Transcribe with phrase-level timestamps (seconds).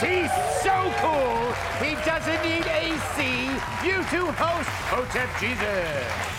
[0.00, 0.30] He's
[0.60, 1.52] so cool.
[1.80, 3.46] He doesn't need AC.
[3.80, 6.34] YouTube host Hotep Jesus.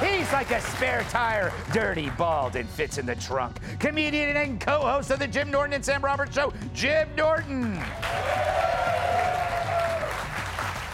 [0.00, 3.56] He's like a spare tire, dirty, bald, and fits in the trunk.
[3.78, 7.74] Comedian and co-host of the Jim Norton and Sam Roberts Show, Jim Norton.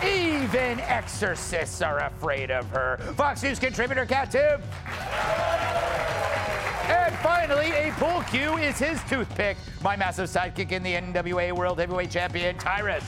[0.05, 2.98] Even exorcists are afraid of her.
[3.16, 5.45] Fox News contributor Kat Timpf.
[7.27, 9.56] Finally, a pool cue is his toothpick.
[9.82, 13.02] My massive sidekick in the NWA World Heavyweight Champion, Tyrus.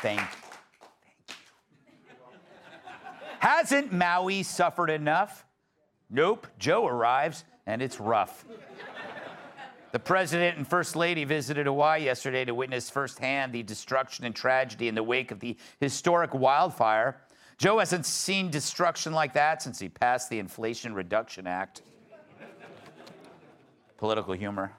[0.00, 0.26] Thank you.
[3.40, 5.44] Hasn't Maui suffered enough?
[6.08, 6.46] Nope.
[6.58, 8.46] Joe arrives, and it's rough.
[9.92, 14.88] The president and first lady visited Hawaii yesterday to witness firsthand the destruction and tragedy
[14.88, 17.20] in the wake of the historic wildfire.
[17.58, 21.82] Joe hasn't seen destruction like that since he passed the Inflation Reduction Act.
[23.98, 24.72] Political humor.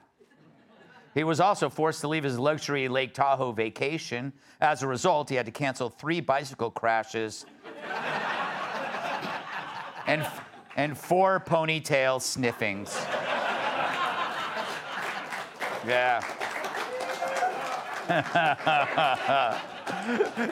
[1.14, 4.32] He was also forced to leave his luxury Lake Tahoe vacation.
[4.60, 7.46] As a result, he had to cancel three bicycle crashes
[10.08, 10.26] and,
[10.74, 13.00] and four ponytail sniffings.
[15.86, 16.20] Yeah.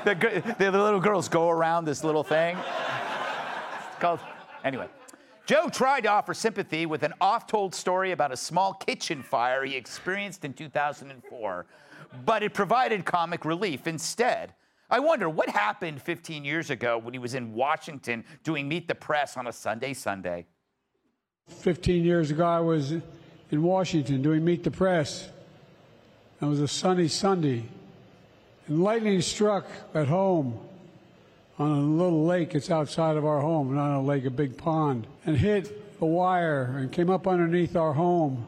[0.05, 2.57] the, the little girls go around this little thing.
[2.57, 4.21] It's called,
[4.65, 4.89] anyway.
[5.47, 9.65] Joe tried to offer sympathy with an oft told story about a small kitchen fire
[9.65, 11.67] he experienced in 2004,
[12.25, 14.55] but it provided comic relief instead.
[14.89, 18.95] I wonder what happened 15 years ago when he was in Washington doing Meet the
[18.95, 20.47] Press on a Sunday Sunday.
[21.49, 22.95] 15 years ago, I was
[23.53, 25.29] in Washington doing Meet the Press.
[26.41, 27.65] It was a sunny Sunday.
[28.67, 30.59] And lightning struck at home
[31.59, 32.55] on a little lake.
[32.55, 35.71] It's outside of our home, not a lake, a big pond, and hit
[36.01, 38.47] a wire and came up underneath our home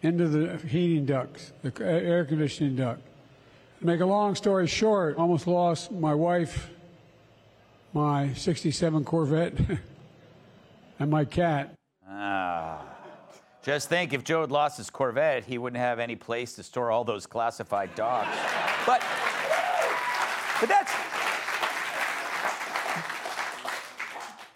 [0.00, 3.02] into the heating ducts, the air conditioning duct.
[3.80, 6.70] To make a long story short, almost lost my wife,
[7.92, 9.54] my 67 Corvette,
[11.00, 11.74] and my cat.
[12.08, 12.39] Ah.
[13.62, 16.90] Just think if Joe had lost his Corvette, he wouldn't have any place to store
[16.90, 18.34] all those classified dogs.
[18.86, 19.02] But,
[20.60, 20.92] but that's.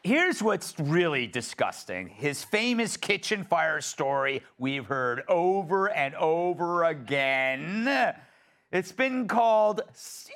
[0.03, 8.15] Here's what's really disgusting his famous kitchen fire story we've heard over and over again.
[8.73, 9.83] It's been called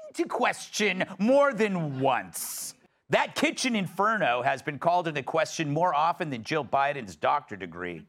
[0.08, 2.74] into question more than once.
[3.10, 8.04] That kitchen inferno has been called into question more often than Jill Biden's doctor degree.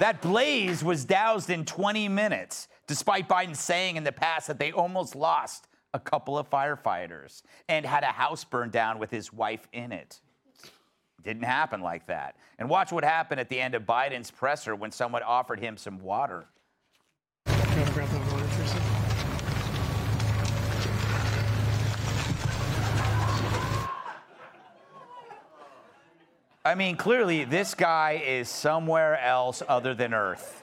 [0.00, 4.72] that blaze was doused in 20 minutes, despite Biden saying in the past that they
[4.72, 9.68] almost lost a couple of firefighters and had a house burned down with his wife
[9.72, 10.20] in it.
[11.22, 12.36] Didn't happen like that.
[12.58, 16.00] And watch what happened at the end of Biden's presser when someone offered him some
[16.00, 16.46] water.
[26.64, 30.62] I mean, clearly, this guy is somewhere else other than Earth.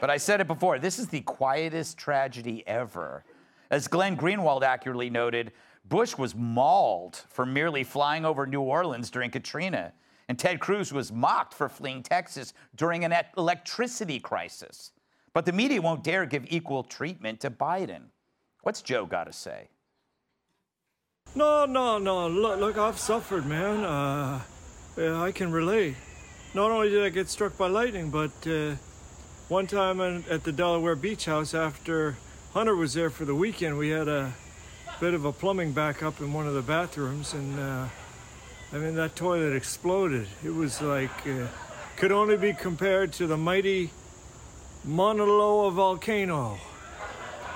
[0.00, 3.24] But I said it before this is the quietest tragedy ever.
[3.70, 5.50] As Glenn Greenwald accurately noted,
[5.88, 9.92] Bush was mauled for merely flying over New Orleans during Katrina,
[10.28, 14.92] and Ted Cruz was mocked for fleeing Texas during an electricity crisis.
[15.32, 18.10] But the media won't dare give equal treatment to Biden.
[18.62, 19.70] What's Joe got to say?
[21.36, 22.28] No, no, no.
[22.28, 23.84] Look, look I've suffered, man.
[23.84, 24.40] Uh,
[24.96, 25.94] yeah, I can relate.
[26.54, 28.76] Not only did I get struck by lightning, but uh,
[29.48, 32.16] one time at the Delaware Beach House after
[32.54, 34.32] Hunter was there for the weekend, we had a
[34.98, 37.86] bit of a plumbing backup in one of the bathrooms, and uh,
[38.72, 40.26] I mean that toilet exploded.
[40.42, 41.48] It was like uh,
[41.96, 43.90] could only be compared to the mighty
[44.86, 46.58] Mauna Loa volcano.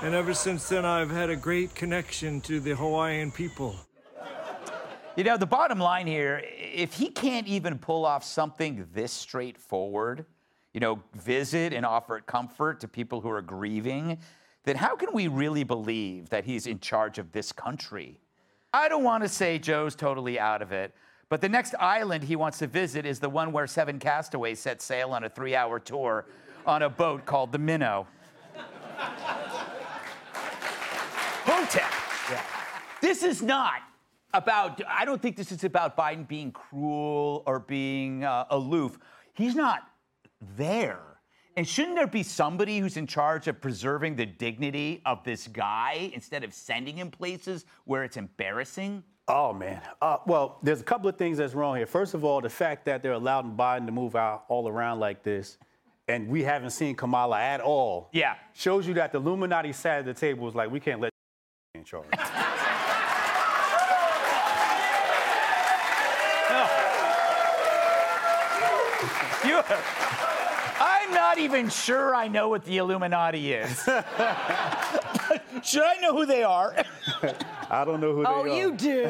[0.02, 3.76] And ever since then, I've had a great connection to the Hawaiian people.
[5.14, 6.42] You know, the bottom line here
[6.72, 10.24] if he can't even pull off something this straightforward,
[10.72, 14.18] you know, visit and offer comfort to people who are grieving,
[14.64, 18.20] then how can we really believe that he's in charge of this country?
[18.72, 20.94] I don't want to say Joe's totally out of it,
[21.28, 24.80] but the next island he wants to visit is the one where seven castaways set
[24.80, 26.24] sail on a three hour tour
[26.64, 28.06] on a boat called the Minnow.
[31.70, 32.40] Hotep.
[33.00, 33.80] This is not
[34.34, 38.98] about, I don't think this is about Biden being cruel or being uh, aloof.
[39.34, 39.82] He's not
[40.56, 40.98] there.
[41.56, 46.10] And shouldn't there be somebody who's in charge of preserving the dignity of this guy
[46.12, 49.04] instead of sending him places where it's embarrassing?
[49.28, 49.80] Oh man.
[50.02, 51.86] Uh, well, there's a couple of things that's wrong here.
[51.86, 55.22] First of all, the fact that they're allowing Biden to move out all around like
[55.22, 55.56] this,
[56.08, 58.08] and we haven't seen Kamala at all.
[58.12, 58.34] Yeah.
[58.54, 61.09] Shows you that the Illuminati sat at the table was like, we can't let
[61.74, 62.06] in charge.
[69.42, 69.62] You,
[70.80, 73.78] I'm not even sure I know what the Illuminati is.
[75.62, 76.74] Should I know who they are?
[77.70, 78.54] I don't know who Oh, they are.
[78.54, 79.06] Oh, you do.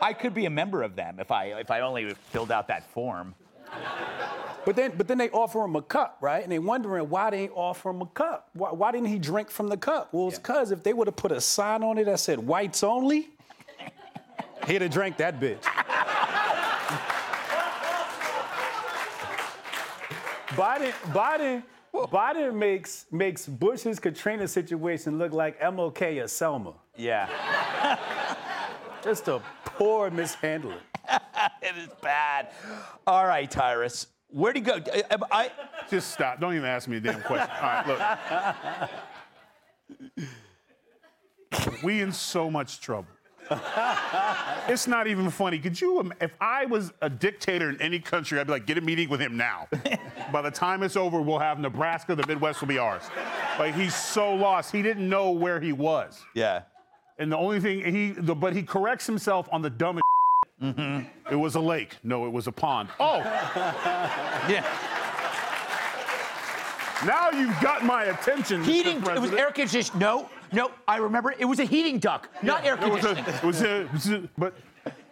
[0.00, 2.90] I could be a member of them if I if I only filled out that
[2.90, 3.36] form.
[4.64, 6.42] But then, but then they offer him a cup, right?
[6.42, 8.48] And they wondering why they ain't offer him a cup.
[8.52, 10.10] Why, why didn't he drink from the cup?
[10.12, 12.84] Well, it's because if they would have put a sign on it that said whites
[12.84, 13.30] only,
[14.66, 15.62] he'd have drank that bitch.
[20.52, 21.62] Biden, Biden,
[21.94, 26.74] Biden makes makes Bush's Katrina situation look like MLK or Selma.
[26.96, 27.28] Yeah.
[29.02, 30.78] Just a poor mishandling.
[31.62, 32.52] it is bad.
[33.06, 34.06] All right, Tyrus.
[34.32, 34.78] Where'd he go?
[35.10, 35.50] I, I-
[35.90, 36.40] Just stop.
[36.40, 37.48] Don't even ask me a damn question.
[37.60, 38.88] All right,
[41.52, 41.82] look.
[41.82, 43.08] we in so much trouble.
[44.68, 45.58] it's not even funny.
[45.58, 48.80] Could you, if I was a dictator in any country, I'd be like, get a
[48.80, 49.68] meeting with him now.
[50.32, 53.02] By the time it's over, we'll have Nebraska, the Midwest will be ours.
[53.58, 56.22] Like he's so lost, he didn't know where he was.
[56.34, 56.62] yeah.
[57.18, 60.02] And the only thing he, the, but he corrects himself on the dumbest.
[60.62, 61.08] Mm-hmm.
[61.32, 61.96] It was a lake.
[62.04, 62.88] No, it was a pond.
[63.00, 63.18] Oh,
[64.48, 64.64] Yeah.
[67.04, 68.62] now you've got my attention.
[68.62, 68.66] Mr.
[68.66, 68.96] Heating.
[68.98, 69.40] It was President.
[69.40, 70.00] air conditioned.
[70.00, 70.70] No, no.
[70.86, 71.34] I remember.
[71.38, 73.34] It was a heating duct, not air It was a, conditioning.
[73.34, 74.54] it was a, it was a- but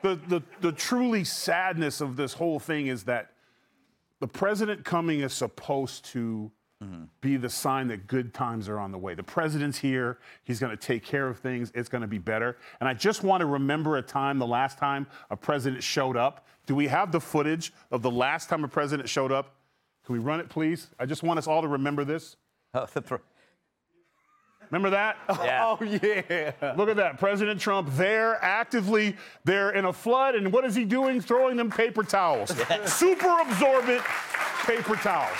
[0.02, 3.32] the, the, the truly sadness of this whole thing is that
[4.20, 6.50] the president coming is supposed to
[6.82, 7.04] Mm-hmm.
[7.20, 9.14] be the sign that good times are on the way.
[9.14, 10.16] The president's here.
[10.44, 11.70] He's going to take care of things.
[11.74, 12.56] It's going to be better.
[12.80, 16.46] And I just want to remember a time, the last time a president showed up.
[16.64, 19.56] Do we have the footage of the last time a president showed up?
[20.06, 20.88] Can we run it, please?
[20.98, 22.36] I just want us all to remember this.
[22.72, 22.86] Oh,
[24.70, 25.16] Remember that?
[25.28, 25.76] yeah.
[25.80, 26.74] Oh yeah.
[26.76, 27.18] Look at that.
[27.18, 31.20] President Trump there actively, they're in a flood, and what is he doing?
[31.20, 32.50] Throwing them paper towels.
[32.86, 34.02] Super absorbent
[34.64, 35.36] paper towels.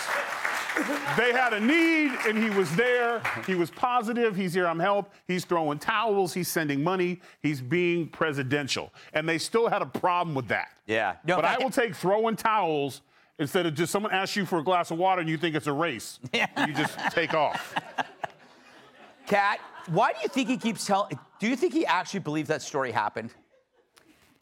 [1.17, 3.23] They had a need, and he was there.
[3.47, 4.37] He was positive.
[4.37, 5.13] He's here, I'm help.
[5.27, 6.33] He's throwing towels.
[6.33, 7.21] He's sending money.
[7.43, 8.93] He's being presidential.
[9.13, 10.69] And they still had a problem with that.
[10.87, 11.17] Yeah.
[11.27, 13.03] No, but I will take throwing towels
[13.39, 15.67] instead of just someone asks you for a glass of water and you think it's
[15.67, 16.19] a race.
[16.33, 16.67] Yeah.
[16.67, 17.75] You just take off.
[19.27, 21.19] Kat, why do you think he keeps telling?
[21.39, 23.33] Do you think he actually believes that story happened?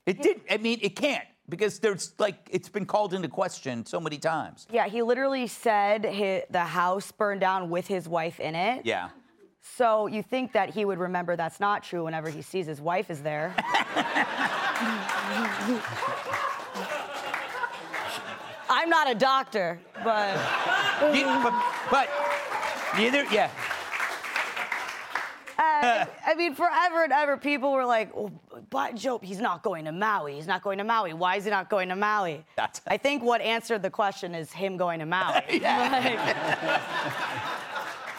[0.07, 0.41] It did.
[0.51, 4.67] I mean, it can't because there's like it's been called into question so many times.
[4.71, 8.85] yeah, he literally said hi the house burned down with his wife in it.
[8.85, 9.09] Yeah.
[9.77, 13.11] So you think that he would remember that's not true whenever he sees his wife
[13.11, 13.55] is there.
[18.71, 20.35] I'm not a doctor, but
[21.15, 21.55] You- but,
[21.91, 22.09] but
[22.97, 23.25] neither.
[23.33, 23.51] Yeah.
[26.27, 28.31] I mean, forever and ever, people were like, oh,
[28.71, 30.35] but Joe, he's not going to Maui.
[30.35, 31.13] He's not going to Maui.
[31.15, 32.45] Why is he not going to Maui?
[32.57, 35.43] That's- I think what answered the question is him going to Maui.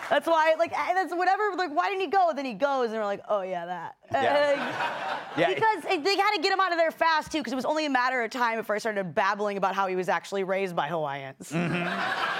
[0.09, 1.51] Like, that's why, like, that's whatever.
[1.55, 2.29] Like, why didn't he go?
[2.29, 3.95] And then he goes, and we're like, oh yeah, that.
[4.11, 5.29] Yeah.
[5.37, 5.53] Yeah.
[5.53, 7.85] Because they had to get him out of there fast too, because it was only
[7.85, 10.87] a matter of time before I started babbling about how he was actually raised by
[10.87, 11.51] Hawaiians.
[11.51, 11.67] Yeah.
[11.67, 12.35] Mm-hmm.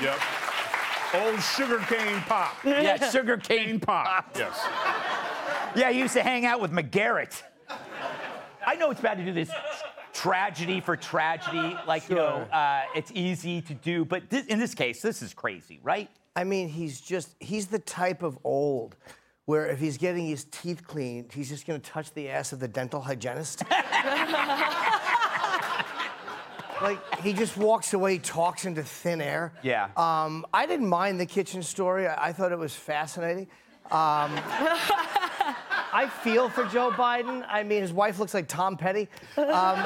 [0.02, 0.18] Yep.
[1.14, 2.56] Old sugar cane pop.
[2.64, 3.10] Yeah.
[3.10, 4.36] Sugar cane Cane pop.
[4.36, 4.58] Yes.
[5.74, 7.42] Yeah, he used to hang out with McGarrett.
[8.66, 9.50] I know it's bad to do this
[10.12, 14.74] tragedy for tragedy, like you know, uh, it's easy to do, but this, in this
[14.74, 16.08] case, this is crazy, right?
[16.34, 18.96] I mean, he's just, he's the type of old
[19.44, 22.68] where if he's getting his teeth cleaned, he's just gonna touch the ass of the
[22.68, 23.62] dental hygienist.
[26.82, 29.52] like, he just walks away, talks into thin air.
[29.62, 29.88] Yeah.
[29.96, 32.06] Um, I didn't mind the kitchen story.
[32.06, 33.48] I, I thought it was fascinating.
[33.86, 34.32] Um,
[35.92, 37.44] I feel for Joe Biden.
[37.48, 39.08] I mean, his wife looks like Tom Petty.
[39.36, 39.84] Um,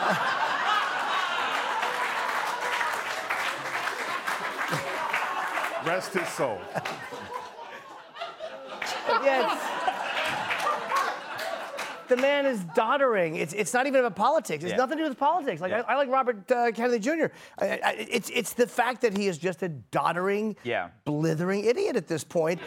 [5.85, 6.59] Rest his soul.
[9.23, 9.70] yeah, it's-
[12.11, 13.37] the man is doddering.
[13.37, 14.64] It's, it's not even about politics.
[14.64, 14.76] It's Yeah.
[14.76, 15.62] nothing to do with politics.
[15.62, 17.26] Like I, I like Robert uh, Kennedy Jr.
[17.59, 20.88] I, I, it's it's the fact that he is just a doddering, Yeah.
[21.05, 22.61] blithering idiot at this point,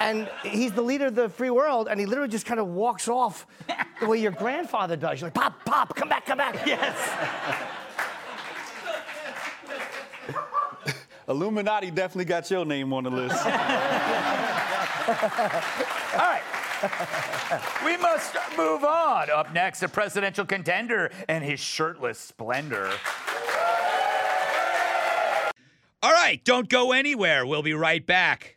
[0.00, 3.08] and he's the leader of the free world, and he literally just kind of walks
[3.08, 3.46] off
[4.00, 5.20] the way your grandfather does.
[5.20, 6.66] You're like, pop, pop, come back, come back.
[6.66, 6.96] Yes.
[11.28, 13.36] Illuminati definitely got your name on the list.
[13.46, 13.52] All
[16.18, 16.42] right.
[17.84, 19.30] We must move on.
[19.30, 22.90] Up next, a presidential contender and his shirtless splendor.
[26.02, 27.44] All right, don't go anywhere.
[27.44, 28.56] We'll be right back.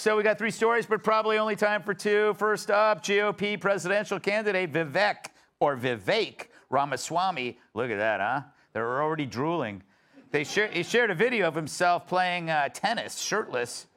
[0.00, 2.32] So we got three stories, but probably only time for two.
[2.38, 5.26] First up, GOP presidential candidate Vivek
[5.60, 7.58] or Vivek Ramaswamy.
[7.74, 8.40] Look at that, huh?
[8.72, 9.82] They're already drooling.
[10.30, 13.88] They share, he shared a video of himself playing uh, tennis, shirtless,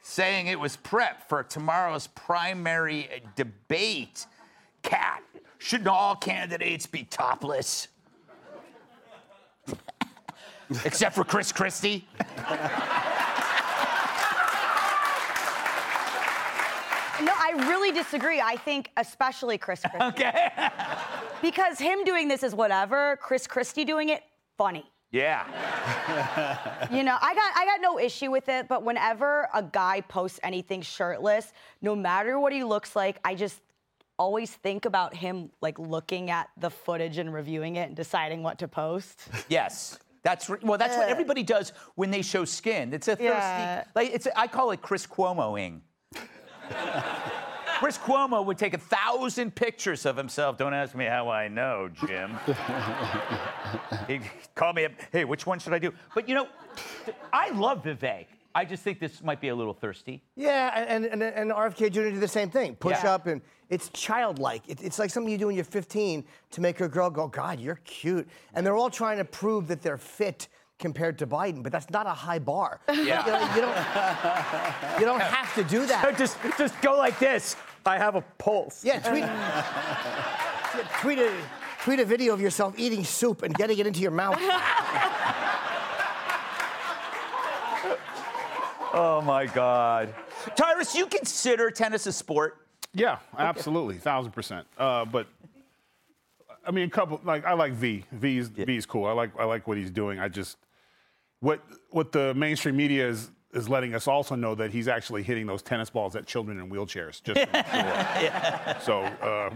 [0.00, 4.24] saying it was prep for tomorrow's primary debate.
[4.80, 5.22] Kat,
[5.58, 7.88] shouldn't all candidates be topless?
[10.86, 12.08] Except for Chris Christie.
[17.44, 18.40] I really disagree.
[18.40, 20.02] I think especially Chris Christie.
[20.02, 20.50] Okay.
[21.42, 23.18] because him doing this is whatever.
[23.20, 24.22] Chris Christie doing it,
[24.56, 24.90] funny.
[25.10, 25.44] Yeah.
[26.90, 30.38] You know, I got I got no issue with it, but whenever a guy posts
[30.42, 33.60] anything shirtless, no matter what he looks like, I just
[34.18, 38.58] always think about him like looking at the footage and reviewing it and deciding what
[38.58, 39.28] to post.
[39.48, 39.98] Yes.
[40.22, 40.78] That's re- well.
[40.78, 42.92] That's what everybody does when they show skin.
[42.92, 43.24] It's a thirsty.
[43.24, 43.84] Yeah.
[43.94, 44.26] Like it's.
[44.36, 45.80] I call it Chris Cuomoing.
[47.84, 50.56] Chris Cuomo would take a thousand pictures of himself.
[50.56, 52.34] Don't ask me how I know, Jim.
[54.08, 54.22] he
[54.54, 54.92] called me up.
[55.12, 55.92] Hey, which one should I do?
[56.14, 56.48] But you know,
[57.30, 58.24] I love Vivek.
[58.54, 60.22] I just think this might be a little thirsty.
[60.34, 62.04] Yeah, and, and, and RFK Jr.
[62.04, 62.74] did the same thing.
[62.76, 63.16] Push Yeah.
[63.16, 64.62] up, and it's childlike.
[64.66, 67.60] It, it's like something you do when you're 15 to make a girl go, God,
[67.60, 68.26] you're cute.
[68.54, 70.48] And they're all trying to prove that they're fit
[70.78, 72.80] compared to Biden, but that's not a high bar.
[72.88, 72.96] Yeah.
[72.96, 76.16] You, know, you don't, you don't have to do that.
[76.16, 77.56] just, just go like this.
[77.86, 78.84] I have a pulse.
[78.84, 81.32] Yeah, tweet, yeah, tweet, a,
[81.82, 84.40] tweet a video of yourself eating soup and getting it into your mouth.
[88.96, 90.14] Oh my God.
[90.54, 92.58] Tyrus, you consider tennis a sport?
[92.94, 94.68] Yeah, absolutely, thousand percent.
[94.78, 95.26] Uh, but
[96.64, 98.04] I mean, a couple like I like V.
[98.12, 99.06] V's V's cool.
[99.06, 100.20] I like I like what he's doing.
[100.20, 100.58] I just
[101.40, 101.60] what
[101.90, 105.62] what the mainstream media is is letting us also know that he's actually hitting those
[105.62, 107.22] tennis balls at children in wheelchairs.
[107.22, 109.50] Just make so uh,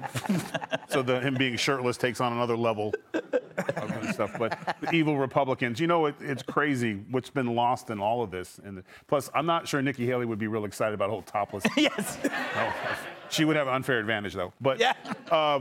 [0.88, 4.32] so the him being shirtless takes on another level of stuff.
[4.38, 8.30] But the evil Republicans, you know, it, it's crazy what's been lost in all of
[8.30, 8.60] this.
[8.64, 11.64] And plus, I'm not sure Nikki Haley would be real excited about a whole topless.
[11.76, 12.18] yes.
[12.54, 12.72] No,
[13.30, 14.52] she would have an unfair advantage though.
[14.60, 14.92] But Yeah.
[15.30, 15.60] uh,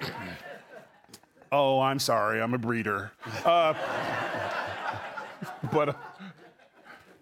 [1.52, 3.12] oh, I'm sorry, I'm a breeder.
[3.44, 3.74] Uh,
[5.72, 5.92] but uh,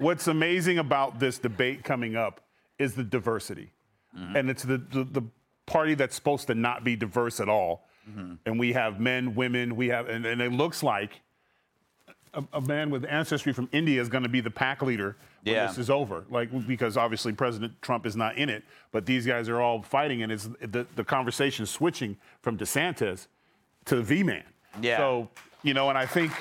[0.01, 2.41] what's amazing about this debate coming up
[2.79, 3.71] is the diversity,
[4.17, 4.37] mm-hmm.
[4.37, 5.23] and it's the, the the
[5.67, 7.87] party that's supposed to not be diverse at all.
[8.11, 8.35] Mm-hmm.
[8.47, 11.21] And we have men, women, we have, and, and it looks like
[12.35, 15.55] a, a man with ancestry from India is going to be the pack leader when
[15.55, 15.67] Yeah.
[15.67, 16.25] this is over.
[16.31, 20.23] Like because obviously President Trump is not in it, but these guys are all fighting,
[20.23, 23.27] and it's the the conversation switching from DeSantis
[23.85, 24.45] to the V man.
[24.81, 24.97] Yeah.
[24.97, 25.29] So
[25.63, 26.33] you know, and I think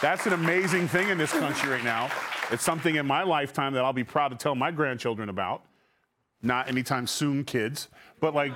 [0.00, 2.10] that's an amazing thing in this country right now.
[2.50, 5.62] It's something in my lifetime that I'll be proud to tell my grandchildren about.
[6.42, 7.88] Not anytime soon, kids,
[8.20, 8.52] but like.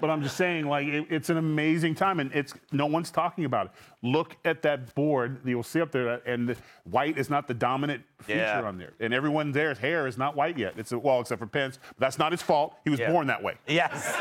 [0.00, 3.44] But I'm just saying, like, it, it's an amazing time, and it's no one's talking
[3.44, 3.72] about it.
[4.02, 8.02] Look at that board; you'll see up there, and the, white is not the dominant
[8.18, 8.62] feature Yeah.
[8.62, 10.74] on there, and everyone there's hair is not white yet.
[10.76, 11.78] It's a, well, except for Pence.
[11.90, 12.74] But that's not his fault.
[12.82, 13.12] He was Yeah.
[13.12, 13.54] born that way.
[13.68, 14.12] Yes.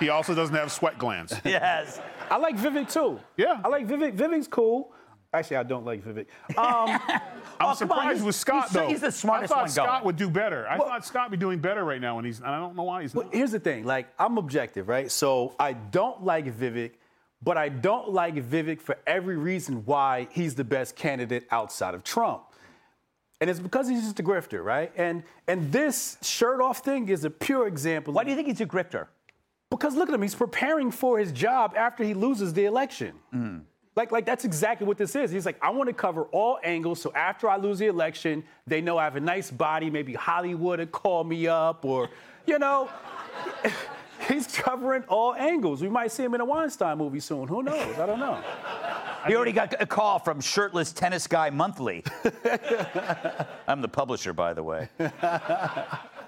[0.00, 1.34] He also doesn't have sweat glands.
[1.44, 2.00] Yes.
[2.30, 3.20] I like Vivek too.
[3.36, 3.60] Yeah.
[3.62, 4.16] I like Vivek.
[4.16, 4.92] Vivek's cool.
[5.32, 6.26] Actually, I don't like Vivek.
[6.58, 6.98] Um,
[7.60, 8.88] I'm surprised with Scott he's, though.
[8.88, 10.04] He's the smartest I thought one Scott going.
[10.06, 10.66] would do better.
[10.68, 12.38] I Well- thought Scott would be doing better right now, and he's.
[12.38, 13.34] and I don't know why he's Well, not.
[13.34, 13.84] here's the thing.
[13.84, 15.10] Like, I'm objective, right?
[15.10, 16.92] So I don't like Vivek,
[17.42, 22.02] but I don't like Vivek for every reason why he's the best candidate outside of
[22.02, 22.42] Trump.
[23.40, 24.92] And it's because he's just a grifter, right?
[24.96, 28.12] And and this shirt off thing is a pure example.
[28.14, 29.06] Why do you think he's a grifter?
[29.70, 33.14] Because look at him, he's preparing for his job after he loses the election.
[33.32, 33.62] Mm.
[34.00, 35.30] Like, like that's exactly what this is.
[35.30, 38.80] He's like, I want to cover all angles, so after I lose the election, they
[38.80, 39.90] know I have a nice body.
[39.90, 42.08] Maybe Hollywood would call me up, or
[42.46, 42.88] you know,
[44.28, 45.82] he's covering all angles.
[45.82, 47.46] We might see him in a Weinstein movie soon.
[47.46, 47.98] Who knows?
[47.98, 48.42] I don't know.
[49.26, 52.02] He already got a call from Shirtless Tennis Guy Monthly.
[53.68, 54.88] I'm the publisher, by the way.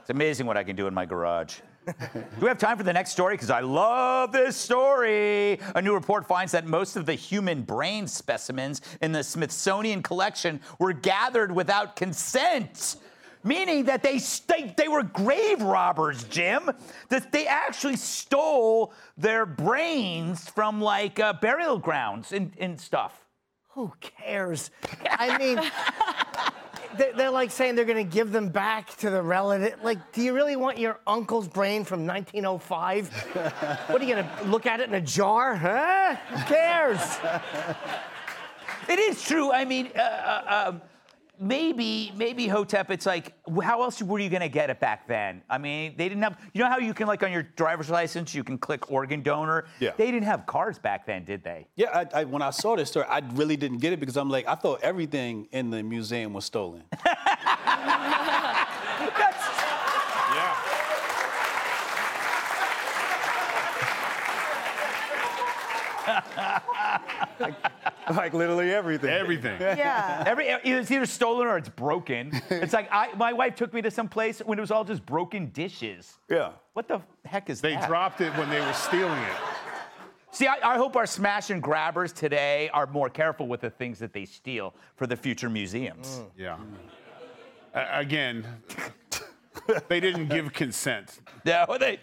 [0.03, 1.61] It's amazing what I can do in my garage.
[1.87, 1.95] Do
[2.41, 3.35] we have time for the next story?
[3.35, 5.61] Because I love this story.
[5.77, 10.61] A new report finds that most of the human brain specimens in the Smithsonian collection
[10.81, 12.97] were gathered without consent.
[13.45, 14.19] Meaning that they,
[14.49, 16.69] they, they were grave robbers, Jim.
[17.09, 23.25] That they actually stole their brains from like uh, burial grounds and, and stuff.
[23.75, 24.73] Who cares?
[25.09, 25.61] I mean,
[26.97, 29.83] they're, they're like saying they're to give them back to the relative.
[29.83, 33.09] Like, do you really want your uncle's brain from 1905?
[33.89, 35.55] what are you to look at it in a jar?
[35.57, 36.15] Huh?
[36.15, 37.01] Who cares?
[38.89, 39.53] It is true.
[39.53, 40.83] I mean, uh, uh, um,
[41.43, 42.91] maybe, maybe Hotep.
[42.91, 45.43] It's like, how else were you gonna get it back then?
[45.51, 46.39] I mean, they didn't have.
[46.53, 49.67] You know how you can like on your driver's license, you can click organ donor.
[49.81, 49.93] Yeah.
[49.97, 51.67] They didn't have cars back then, did they?
[51.77, 54.31] Yeah, I, I, when I saw this story, I really didn't get it because I'm
[54.31, 56.85] like, I thought everything in the museum was stolen.
[68.11, 69.11] like literally everything.
[69.11, 69.61] Everything.
[69.61, 70.25] Yeah.
[70.27, 72.33] Every it's either stolen or it's broken.
[72.51, 75.05] It's like I, my wife took me to some place when it was all just
[75.07, 76.19] broken dishes.
[76.29, 76.53] Yeah.
[76.75, 77.69] What the heck is that?
[77.69, 77.89] They that?
[77.89, 79.37] dropped it when they were stealing it.
[80.31, 83.99] See, I, I hope our smash and grabbers today are more careful with the things
[83.99, 86.21] that they steal for the future museums.
[86.21, 86.27] Mm.
[86.39, 86.59] Yeah.
[87.75, 88.47] A- again,
[89.89, 91.21] they didn't give consent.
[91.45, 91.99] No, they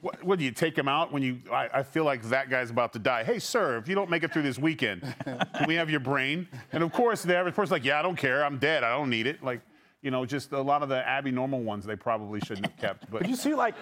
[0.00, 1.38] What, what do you take him out when you?
[1.52, 3.22] I, I feel like that guy's about to die.
[3.22, 6.48] Hey, sir, if you don't make it through this weekend, can we have your brain?
[6.72, 8.44] And of course, the average person's like, yeah, I don't care.
[8.44, 8.82] I'm dead.
[8.82, 9.40] I don't need it.
[9.40, 9.60] Like,
[10.02, 13.08] you know, just a lot of the Abby normal ones they probably shouldn't have kept.
[13.08, 13.76] But But you see, like,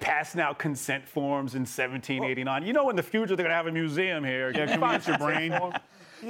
[0.00, 2.66] passing out consent forms in 1789.
[2.66, 4.50] You know, in the future, they're going to have a museum here.
[4.50, 5.54] Yeah, can we get your brain?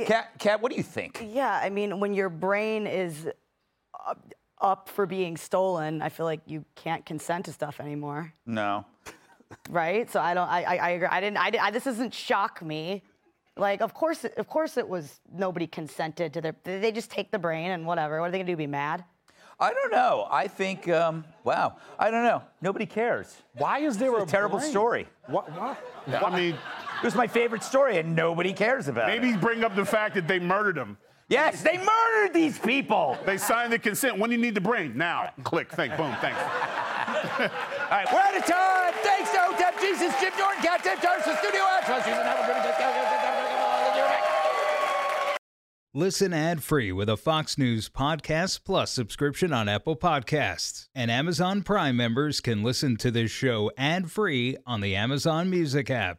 [0.05, 1.25] Kat, Kat, what do you think?
[1.27, 3.27] Yeah, I mean, when your brain is
[4.07, 4.15] uh,
[4.61, 8.85] up, up for being stolen, I feel like you can't consent to stuff anymore, No.
[9.69, 10.11] right?
[10.11, 10.49] So I don't.
[10.49, 11.09] I I, I agree.
[11.11, 11.37] I didn't.
[11.39, 13.03] I, didn't- I this doesn't shock me.
[13.57, 16.55] Like, of course, it- of course, it was nobody consented to their.
[16.65, 18.21] They just take the brain and whatever.
[18.21, 18.57] What are they gonna do?
[18.57, 19.05] Be mad?
[19.63, 20.27] I don't know.
[20.31, 22.41] I think, um, wow, I don't know.
[22.63, 23.43] Nobody cares.
[23.59, 24.71] Why is there It's a a terrible brain?
[24.71, 25.07] story.
[25.27, 25.53] What?
[25.53, 25.77] what?
[26.25, 29.21] I mean, It was my favorite story, and nobody cares about it.
[29.21, 30.97] maybe bring up the fact that they murdered him.
[31.31, 33.17] Yes, they murdered these people.
[33.25, 34.19] They signed the consent.
[34.19, 34.99] When do you need to bring?
[34.99, 35.31] Now.
[35.45, 35.71] Click.
[35.71, 35.97] Thank.
[35.97, 36.13] Boom.
[36.21, 36.41] Thanks.
[36.41, 37.49] All
[37.89, 38.93] right, we're out of time.
[39.05, 41.89] Thanks to Hotep Jesus, Jim Norton, Kat Timpf, Tyrus, Studio X.
[41.89, 42.61] Let's use another pretty
[45.93, 50.89] Listen ad free with a Fox News Podcast Plus subscription on Apple Podcasts.
[50.95, 55.91] And Amazon Prime members can listen to this show ad free on the Amazon Music
[55.91, 56.19] app.